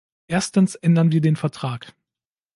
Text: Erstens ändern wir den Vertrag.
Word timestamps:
Erstens 0.27 0.73
ändern 0.73 1.11
wir 1.11 1.21
den 1.21 1.35
Vertrag. 1.35 1.93